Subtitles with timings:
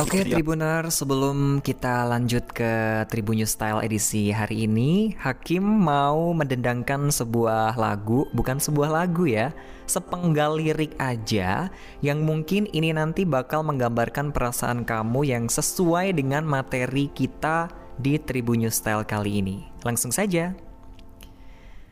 [0.00, 7.76] Oke Tribuner, sebelum kita lanjut ke Tribun Style edisi hari ini, Hakim mau mendendangkan sebuah
[7.76, 9.52] lagu, bukan sebuah lagu ya,
[9.84, 11.68] sepenggal lirik aja
[12.00, 17.68] yang mungkin ini nanti bakal menggambarkan perasaan kamu yang sesuai dengan materi kita
[18.00, 19.68] di Tribun Style kali ini.
[19.84, 20.69] Langsung saja.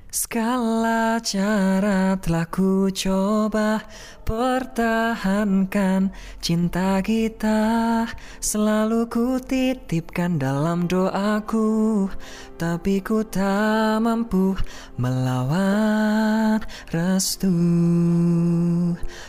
[0.08, 3.84] Segala cara telah ku coba
[4.24, 6.08] pertahankan
[6.40, 8.08] cinta kita.
[8.40, 12.08] Selalu ku titipkan dalam doaku
[12.56, 14.56] Tapi ku tak mampu
[14.96, 17.52] melawan restu.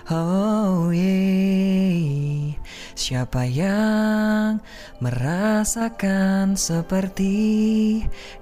[0.08, 2.56] Oh yeah.
[3.00, 4.64] Siapa yang
[5.04, 7.36] merasakan seperti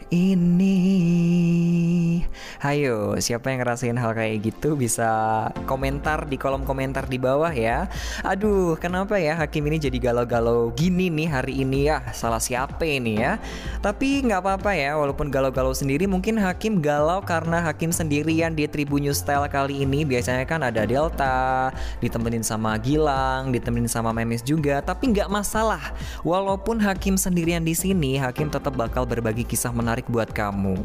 [0.10, 0.78] ini
[2.58, 5.06] Hayo, siapa yang ngerasain hal kayak gitu bisa
[5.70, 7.86] komentar di kolom komentar di bawah ya.
[8.26, 12.02] Aduh, kenapa ya Hakim ini jadi galau-galau gini nih hari ini ya?
[12.18, 13.38] Salah siapa ini ya?
[13.78, 19.06] Tapi nggak apa-apa ya, walaupun galau-galau sendiri mungkin Hakim galau karena Hakim sendirian di Tribun
[19.14, 20.02] Style kali ini.
[20.02, 21.70] Biasanya kan ada Delta,
[22.02, 24.82] ditemenin sama Gilang, ditemenin sama Memes juga.
[24.82, 25.94] Tapi nggak masalah,
[26.26, 30.82] walaupun Hakim sendirian di sini, Hakim tetap bakal berbagi kisah menarik buat kamu.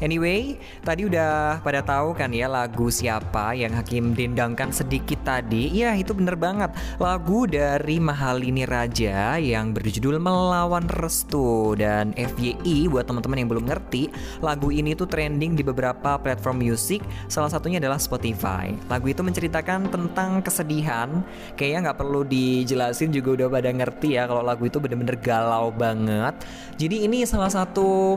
[0.00, 5.68] Anyway, tadi udah pada tahu kan ya lagu siapa yang Hakim dendangkan sedikit tadi?
[5.74, 6.72] Ya, itu bener banget.
[6.96, 14.08] Lagu dari Mahalini Raja yang berjudul Melawan Restu dan FYI buat teman-teman yang belum ngerti,
[14.40, 18.70] lagu ini tuh trending di beberapa platform musik, salah satunya adalah Spotify.
[18.86, 21.22] Lagu itu menceritakan tentang kesedihan,
[21.58, 26.34] kayaknya nggak perlu dijelasin juga udah pada ngerti ya kalau lagu itu bener-bener galau banget.
[26.76, 28.16] Jadi ini salah satu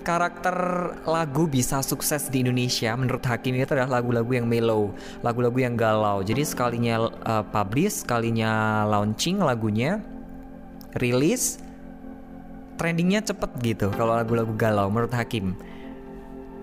[0.00, 0.54] karakter
[1.04, 6.24] lagu bisa sukses di Indonesia menurut Hakim itu adalah lagu-lagu yang mellow, lagu-lagu yang galau.
[6.24, 10.00] Jadi sekalinya uh, publish, sekalinya launching lagunya,
[10.96, 11.60] rilis,
[12.78, 15.58] trendingnya cepet gitu kalau lagu-lagu galau menurut Hakim.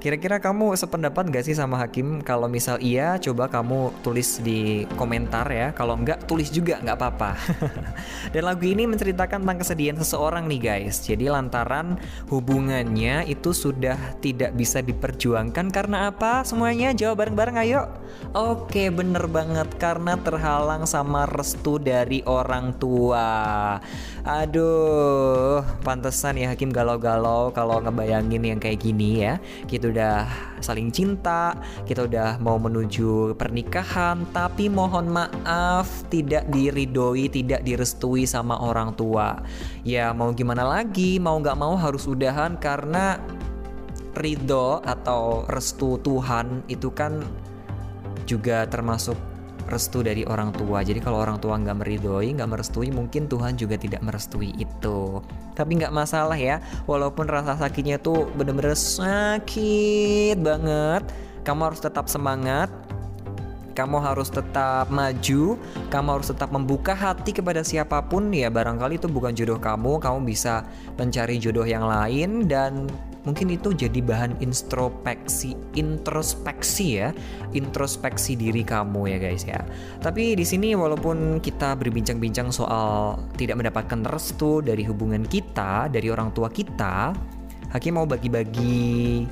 [0.06, 2.22] Kira-kira kamu sependapat gak sih sama Hakim?
[2.22, 5.74] Kalau misal iya, coba kamu tulis di komentar ya.
[5.74, 7.34] Kalau enggak, tulis juga nggak apa-apa.
[8.38, 11.02] Dan lagu ini menceritakan tentang kesedihan seseorang nih guys.
[11.02, 11.98] Jadi lantaran
[12.30, 16.46] hubungannya itu sudah tidak bisa diperjuangkan karena apa?
[16.46, 17.90] Semuanya jawab bareng-bareng ayo.
[18.38, 23.82] Oke, bener banget karena terhalang sama restu dari orang tua.
[24.22, 29.42] Aduh, pantesan ya Hakim galau-galau kalau ngebayangin yang kayak gini ya.
[29.66, 30.28] Gitu udah
[30.60, 31.56] saling cinta,
[31.88, 39.40] kita udah mau menuju pernikahan, tapi mohon maaf tidak diridoi, tidak direstui sama orang tua.
[39.88, 43.24] Ya mau gimana lagi, mau nggak mau harus udahan karena
[44.20, 47.24] ridho atau restu Tuhan itu kan
[48.28, 49.16] juga termasuk
[49.66, 50.86] restu dari orang tua.
[50.86, 55.22] Jadi kalau orang tua nggak meridoi, nggak merestui, mungkin Tuhan juga tidak merestui itu.
[55.58, 61.04] Tapi nggak masalah ya, walaupun rasa sakitnya tuh bener-bener sakit banget,
[61.46, 62.70] kamu harus tetap semangat.
[63.76, 65.60] Kamu harus tetap maju,
[65.92, 70.24] kamu harus tetap membuka hati kepada siapa pun ya barangkali itu bukan jodoh kamu, kamu
[70.24, 70.64] bisa
[70.96, 72.88] mencari jodoh yang lain dan
[73.26, 77.10] mungkin itu jadi bahan introspeksi introspeksi ya.
[77.52, 79.62] Introspeksi diri kamu ya guys ya.
[80.00, 86.32] Tapi di sini walaupun kita berbincang-bincang soal tidak mendapatkan restu dari hubungan kita dari orang
[86.32, 87.12] tua kita
[87.76, 89.28] Hakim mau bagi-bagi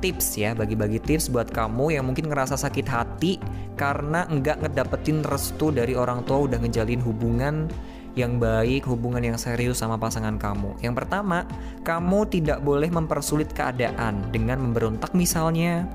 [0.00, 3.40] tips ya bagi-bagi tips buat kamu yang mungkin ngerasa sakit hati
[3.76, 7.68] karena enggak ngedapetin restu dari orang tua udah ngejalin hubungan
[8.14, 10.78] yang baik, hubungan yang serius sama pasangan kamu.
[10.78, 11.46] Yang pertama,
[11.82, 15.86] kamu tidak boleh mempersulit keadaan dengan memberontak misalnya.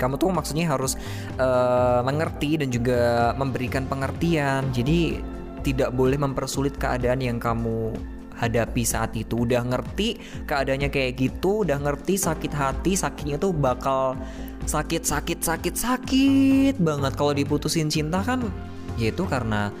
[0.00, 0.96] Kamu tuh maksudnya harus
[1.36, 4.72] uh, mengerti dan juga memberikan pengertian.
[4.72, 5.20] Jadi
[5.60, 7.92] tidak boleh mempersulit keadaan yang kamu
[8.38, 9.44] hadapi saat itu.
[9.44, 10.16] Udah ngerti
[10.46, 14.14] keadaannya kayak gitu, udah ngerti sakit hati, sakitnya tuh bakal
[14.68, 18.44] sakit sakit sakit sakit banget kalau diputusin cinta kan
[19.00, 19.72] yaitu karena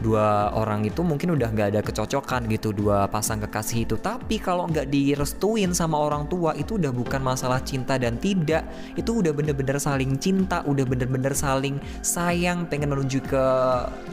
[0.00, 3.96] dua orang itu mungkin udah nggak ada kecocokan gitu dua pasang kekasih itu.
[4.00, 8.64] Tapi kalau nggak direstuin sama orang tua itu udah bukan masalah cinta dan tidak.
[8.96, 13.44] Itu udah bener-bener saling cinta udah bener-bener saling sayang pengen menuju ke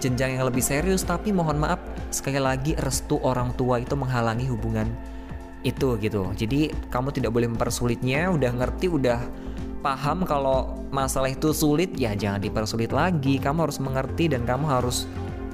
[0.03, 1.07] jenjang yang lebih serius.
[1.07, 1.79] Tapi mohon maaf
[2.11, 4.87] sekali lagi restu orang tua itu menghalangi hubungan
[5.65, 6.29] itu gitu.
[6.35, 9.19] Jadi kamu tidak boleh mempersulitnya udah ngerti udah
[9.81, 13.39] paham kalau masalah itu sulit ya jangan dipersulit lagi.
[13.39, 15.07] Kamu harus mengerti dan kamu harus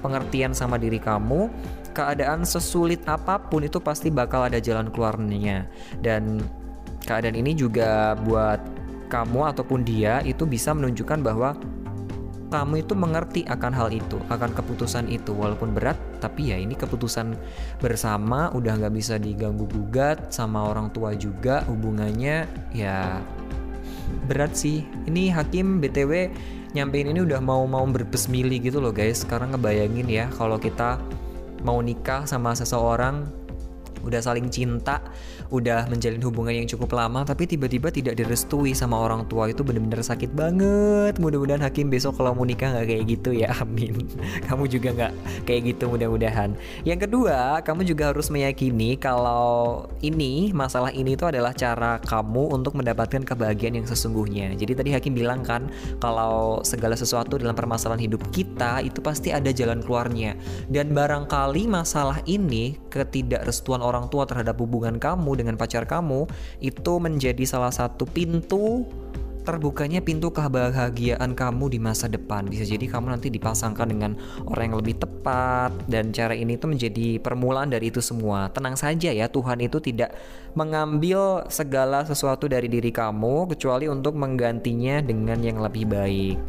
[0.04, 1.48] pengertian sama diri kamu,
[1.96, 5.66] keadaan sesulit apa pun itu pasti bakal ada jalan keluarnya.
[6.04, 6.44] Dan
[7.08, 8.60] keadaan ini juga buat
[9.08, 11.56] kamu ataupun dia itu bisa menunjukkan bahwa
[12.54, 17.34] kamu itu mengerti akan hal itu, akan keputusan itu, walaupun berat, tapi ya ini keputusan
[17.82, 23.18] bersama, udah nggak bisa diganggu gugat sama orang tua juga, hubungannya ya
[24.28, 24.86] berat sih.
[25.08, 26.32] Ini hakim btw
[26.74, 29.22] nyampein ini udah mau mau berbesmili gitu loh guys.
[29.22, 30.98] Sekarang ngebayangin ya kalau kita
[31.64, 33.43] mau nikah sama seseorang
[34.04, 35.00] udah saling cinta,
[35.50, 40.04] udah menjalin hubungan yang cukup lama, tapi tiba-tiba tidak direstui sama orang tua itu bener-bener
[40.04, 41.20] sakit banget.
[41.20, 43.96] Mudah-mudahan Hakim besok kalau mau nikah nggak kayak gitu ya, amin.
[44.50, 45.14] Kamu juga nggak
[45.46, 46.58] kayak gitu mudah-mudahan.
[46.84, 52.74] Yang kedua, kamu juga harus meyakini kalau ini masalah ini itu adalah cara kamu untuk
[52.74, 54.58] mendapatkan kebahagiaan yang sesungguhnya.
[54.58, 55.70] Jadi tadi Hakim bilang kan
[56.02, 60.34] kalau segala sesuatu dalam permasalahan hidup kita itu pasti ada jalan keluarnya.
[60.66, 66.26] Dan barangkali masalah ini ketidakrestuan orang orang tua terhadap hubungan kamu dengan pacar kamu
[66.58, 68.90] itu menjadi salah satu pintu
[69.44, 72.48] terbukanya pintu kebahagiaan kamu di masa depan.
[72.48, 74.12] Bisa jadi kamu nanti dipasangkan dengan
[74.48, 78.48] orang yang lebih tepat dan cara ini tuh menjadi permulaan dari itu semua.
[78.56, 80.16] Tenang saja ya, Tuhan itu tidak
[80.56, 86.40] mengambil segala sesuatu dari diri kamu kecuali untuk menggantinya dengan yang lebih baik.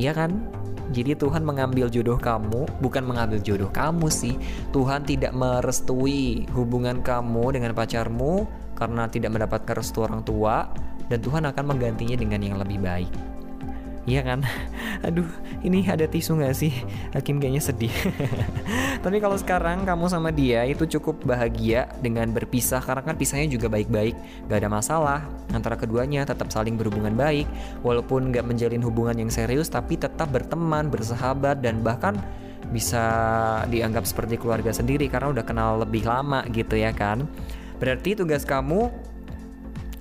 [0.00, 0.59] Iya kan?
[0.90, 4.34] Jadi Tuhan mengambil jodoh kamu, bukan mengambil jodoh kamu sih.
[4.74, 10.66] Tuhan tidak merestui hubungan kamu dengan pacarmu karena tidak mendapatkan restu orang tua
[11.06, 13.29] dan Tuhan akan menggantinya dengan yang lebih baik.
[14.10, 14.42] Iya kan?
[15.06, 15.30] Aduh,
[15.62, 16.74] ini ada tisu gak sih?
[17.14, 17.94] Hakim kayaknya sedih.
[19.06, 23.70] Tapi kalau sekarang kamu sama dia itu cukup bahagia dengan berpisah karena kan pisahnya juga
[23.70, 24.18] baik-baik,
[24.50, 25.20] gak ada masalah
[25.54, 27.46] antara keduanya tetap saling berhubungan baik,
[27.86, 32.18] walaupun gak menjalin hubungan yang serius tapi tetap berteman, bersahabat dan bahkan
[32.74, 33.06] bisa
[33.70, 37.30] dianggap seperti keluarga sendiri karena udah kenal lebih lama gitu ya kan.
[37.80, 38.92] Berarti tugas kamu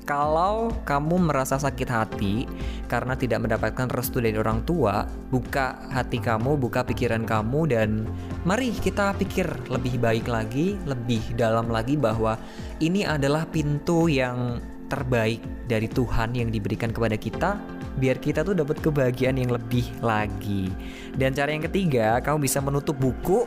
[0.09, 2.49] kalau kamu merasa sakit hati
[2.89, 8.09] karena tidak mendapatkan restu dari orang tua, buka hati kamu, buka pikiran kamu dan
[8.41, 12.41] mari kita pikir lebih baik lagi, lebih dalam lagi bahwa
[12.81, 14.57] ini adalah pintu yang
[14.89, 17.61] terbaik dari Tuhan yang diberikan kepada kita
[18.01, 20.73] biar kita tuh dapat kebahagiaan yang lebih lagi.
[21.13, 23.45] Dan cara yang ketiga, kamu bisa menutup buku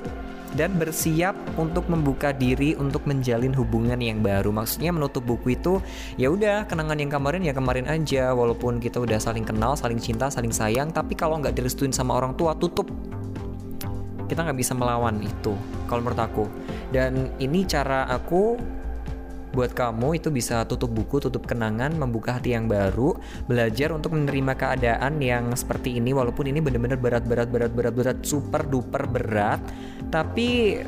[0.57, 4.53] dan bersiap untuk membuka diri untuk menjalin hubungan yang baru.
[4.53, 5.81] Maksudnya menutup buku itu
[6.21, 10.29] ya udah kenangan yang kemarin ya kemarin aja walaupun kita udah saling kenal, saling cinta,
[10.29, 12.89] saling sayang, tapi kalau nggak direstuin sama orang tua tutup.
[14.29, 15.53] Kita nggak bisa melawan itu
[15.89, 16.45] kalau menurut aku.
[16.89, 18.57] Dan ini cara aku
[19.53, 23.15] buat kamu itu bisa tutup buku, tutup kenangan, membuka hati yang baru,
[23.47, 29.05] belajar untuk menerima keadaan yang seperti ini walaupun ini benar-benar berat berat berat super duper
[29.07, 29.61] berat,
[30.09, 30.81] tapi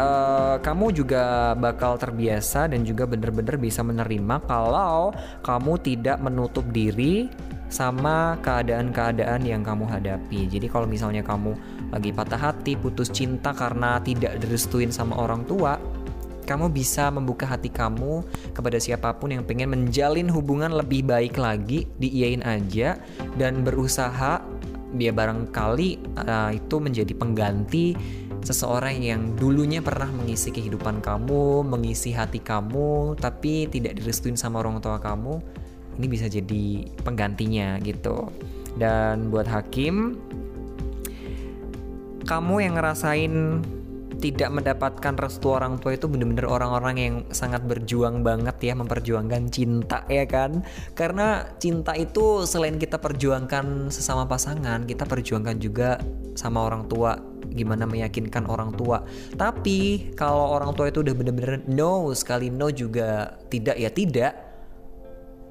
[0.00, 5.12] uh, kamu juga bakal terbiasa dan juga benar-benar bisa menerima kalau
[5.44, 7.28] kamu tidak menutup diri
[7.70, 10.50] sama keadaan-keadaan yang kamu hadapi.
[10.50, 11.54] Jadi kalau misalnya kamu
[11.94, 15.78] lagi patah hati, putus cinta karena tidak direstuin sama orang tua,
[16.50, 21.86] kamu bisa membuka hati kamu kepada siapa pun yang pengen menjalin hubungan lebih baik lagi,
[22.02, 22.98] diiyain aja
[23.38, 24.42] dan berusaha
[24.90, 27.94] biar barangkali uh, itu menjadi pengganti
[28.42, 34.82] seseorang yang dulunya pernah mengisi kehidupan kamu, mengisi hati kamu, tapi tidak direstuin sama orang
[34.82, 35.38] tua kamu,
[36.00, 38.32] ini bisa jadi penggantinya gitu.
[38.74, 40.18] Dan buat hakim,
[42.24, 43.34] kamu yang ngerasain
[44.20, 50.04] tidak mendapatkan restu orang tua itu bener-bener orang-orang yang sangat berjuang banget ya memperjuangkan cinta
[50.06, 50.60] ya kan?
[50.92, 55.96] Karena cinta itu selain kita perjuangkan sesama pasangan kita perjuangkan juga
[56.36, 57.16] sama orang tua
[57.50, 59.02] gimana meyakinkan orang tua.
[59.34, 64.49] Tapi kalau orang tua itu udah bener-bener no sekali no juga tidak ya tidak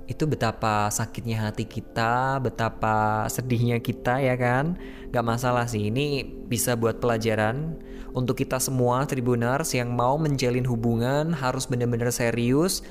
[0.10, 4.74] itu betapa sakitnya hati kita, betapa sedihnya kita ya kan.
[5.14, 7.78] Gak masalah sih, ini bisa buat pelajaran
[8.18, 12.82] untuk kita semua Tribuners yang mau menjalin hubungan harus benar-benar serius.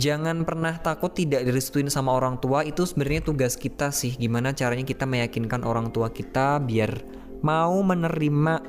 [0.00, 4.16] Jangan pernah takut tidak direstuin sama orang tua, itu sebenarnya tugas kita sih.
[4.16, 7.04] Gimana caranya kita meyakinkan orang tua kita biar
[7.44, 8.64] mau menerima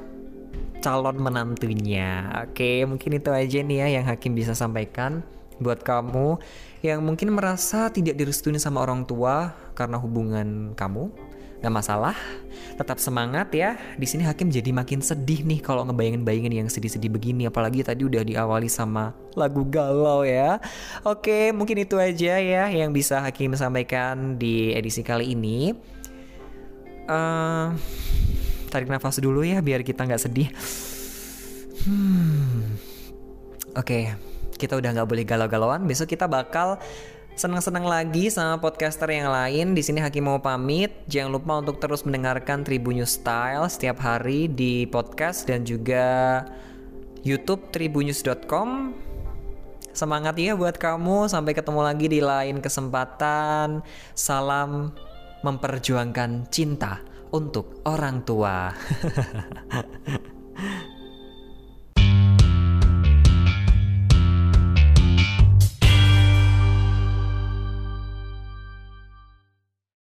[0.83, 2.29] calon menantunya.
[2.45, 5.25] Oke, mungkin itu aja nih ya yang Hakim bisa sampaikan
[5.61, 6.37] buat kamu
[6.83, 11.09] yang mungkin merasa tidak direstuin sama orang tua karena hubungan kamu
[11.65, 12.13] Gak masalah,
[12.77, 13.73] tetap semangat ya.
[13.97, 17.49] Di sini Hakim jadi makin sedih nih kalau ngebayangin-bayangin yang sedih-sedih begini.
[17.49, 20.61] Apalagi tadi udah diawali sama lagu galau ya.
[21.01, 25.73] Oke, mungkin itu aja ya yang bisa Hakim sampaikan di edisi kali ini.
[27.09, 27.73] Uh,
[28.69, 30.53] tarik nafas dulu ya biar kita nggak sedih.
[31.89, 32.77] Hmm.
[33.73, 34.13] Oke,
[34.55, 35.83] kita udah nggak boleh galau-galauan.
[35.85, 36.79] Besok kita bakal
[37.35, 39.75] Senang-senang lagi sama podcaster yang lain.
[39.75, 41.03] Di sini Hakim mau pamit.
[41.11, 46.47] Jangan lupa untuk terus mendengarkan Tribunnews Style setiap hari di podcast dan juga
[47.27, 48.95] YouTube tribunnews.com.
[49.91, 51.27] Semangat ya buat kamu.
[51.27, 53.83] Sampai ketemu lagi di lain kesempatan.
[54.15, 54.95] Salam
[55.43, 57.03] memperjuangkan cinta
[57.35, 58.71] untuk orang tua.